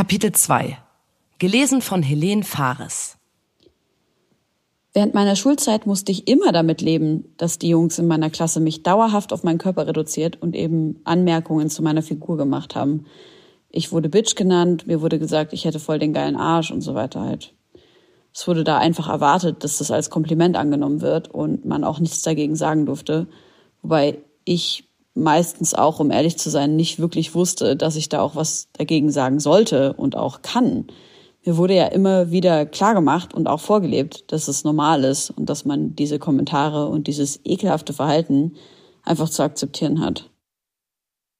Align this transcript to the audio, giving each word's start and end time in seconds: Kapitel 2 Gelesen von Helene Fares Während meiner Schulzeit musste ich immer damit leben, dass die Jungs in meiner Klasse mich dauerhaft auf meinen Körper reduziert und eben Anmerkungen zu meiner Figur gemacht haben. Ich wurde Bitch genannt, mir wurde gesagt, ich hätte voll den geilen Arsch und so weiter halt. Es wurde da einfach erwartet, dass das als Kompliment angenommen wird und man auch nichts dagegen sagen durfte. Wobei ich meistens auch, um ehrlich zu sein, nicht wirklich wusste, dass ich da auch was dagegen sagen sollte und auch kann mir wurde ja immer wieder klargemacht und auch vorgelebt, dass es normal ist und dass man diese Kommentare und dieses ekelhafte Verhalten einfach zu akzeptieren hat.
Kapitel 0.00 0.32
2 0.32 0.78
Gelesen 1.38 1.82
von 1.82 2.02
Helene 2.02 2.42
Fares 2.42 3.18
Während 4.94 5.12
meiner 5.12 5.36
Schulzeit 5.36 5.84
musste 5.84 6.10
ich 6.10 6.26
immer 6.26 6.52
damit 6.52 6.80
leben, 6.80 7.34
dass 7.36 7.58
die 7.58 7.68
Jungs 7.68 7.98
in 7.98 8.06
meiner 8.06 8.30
Klasse 8.30 8.60
mich 8.60 8.82
dauerhaft 8.82 9.30
auf 9.30 9.42
meinen 9.42 9.58
Körper 9.58 9.86
reduziert 9.86 10.40
und 10.40 10.56
eben 10.56 11.00
Anmerkungen 11.04 11.68
zu 11.68 11.82
meiner 11.82 12.00
Figur 12.00 12.38
gemacht 12.38 12.74
haben. 12.74 13.04
Ich 13.68 13.92
wurde 13.92 14.08
Bitch 14.08 14.36
genannt, 14.36 14.86
mir 14.86 15.02
wurde 15.02 15.18
gesagt, 15.18 15.52
ich 15.52 15.66
hätte 15.66 15.78
voll 15.78 15.98
den 15.98 16.14
geilen 16.14 16.36
Arsch 16.36 16.70
und 16.70 16.80
so 16.80 16.94
weiter 16.94 17.20
halt. 17.20 17.52
Es 18.32 18.48
wurde 18.48 18.64
da 18.64 18.78
einfach 18.78 19.10
erwartet, 19.10 19.64
dass 19.64 19.76
das 19.76 19.90
als 19.90 20.08
Kompliment 20.08 20.56
angenommen 20.56 21.02
wird 21.02 21.28
und 21.28 21.66
man 21.66 21.84
auch 21.84 22.00
nichts 22.00 22.22
dagegen 22.22 22.56
sagen 22.56 22.86
durfte. 22.86 23.26
Wobei 23.82 24.16
ich 24.46 24.89
meistens 25.14 25.74
auch, 25.74 26.00
um 26.00 26.10
ehrlich 26.10 26.38
zu 26.38 26.50
sein, 26.50 26.76
nicht 26.76 26.98
wirklich 26.98 27.34
wusste, 27.34 27.76
dass 27.76 27.96
ich 27.96 28.08
da 28.08 28.20
auch 28.20 28.36
was 28.36 28.68
dagegen 28.72 29.10
sagen 29.10 29.40
sollte 29.40 29.92
und 29.94 30.16
auch 30.16 30.42
kann 30.42 30.86
mir 31.44 31.56
wurde 31.56 31.74
ja 31.74 31.86
immer 31.86 32.30
wieder 32.30 32.66
klargemacht 32.66 33.32
und 33.32 33.46
auch 33.46 33.60
vorgelebt, 33.60 34.30
dass 34.32 34.48
es 34.48 34.64
normal 34.64 35.04
ist 35.04 35.30
und 35.30 35.48
dass 35.48 35.64
man 35.64 35.96
diese 35.96 36.18
Kommentare 36.18 36.86
und 36.88 37.06
dieses 37.06 37.40
ekelhafte 37.44 37.92
Verhalten 37.92 38.54
einfach 39.04 39.30
zu 39.30 39.42
akzeptieren 39.42 40.00
hat. 40.00 40.28